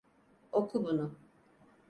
Oku 0.51 0.83
bunu. 0.83 1.15